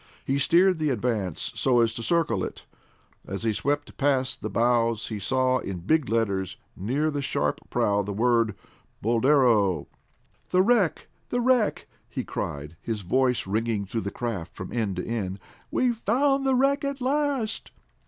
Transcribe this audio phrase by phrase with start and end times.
[0.25, 2.65] He steered the Advance so as to circle it.
[3.27, 8.01] As he swept past the bows he saw in big letters near the sharp prow
[8.01, 8.55] the word,
[9.03, 9.85] Boldero.
[10.49, 11.07] "The wreck!
[11.29, 15.37] The wreck!" he cried, his voice ringing through the craft from end to end.
[15.69, 17.69] "We've found the wreck at last!"